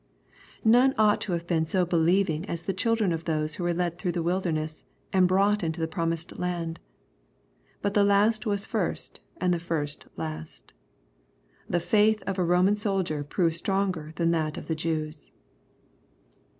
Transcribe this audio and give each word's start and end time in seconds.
None 0.65 0.95
ought 0.97 1.21
to 1.21 1.33
have 1.33 1.45
been 1.45 1.67
so 1.67 1.85
believing 1.85 2.43
as 2.49 2.63
the 2.63 2.73
children 2.73 3.13
of 3.13 3.25
those 3.25 3.53
who 3.57 3.63
were 3.63 3.71
led 3.71 3.99
through 3.99 4.13
the 4.13 4.23
wil 4.23 4.41
derness, 4.41 4.83
and 5.13 5.27
brought 5.27 5.63
into 5.63 5.79
the 5.79 5.87
promised 5.87 6.39
land. 6.39 6.79
But 7.83 7.93
the 7.93 8.03
last 8.03 8.47
was 8.47 8.65
first 8.65 9.19
and 9.37 9.53
the 9.53 9.59
first 9.59 10.07
last. 10.17 10.73
The 11.69 11.79
faith 11.79 12.23
of 12.25 12.39
a 12.39 12.43
Roman 12.43 12.77
soldier 12.77 13.23
proved 13.23 13.53
stronger 13.57 14.11
than 14.15 14.31
that 14.31 14.57
of 14.57 14.65
the 14.65 14.73
Jews. 14.73 15.29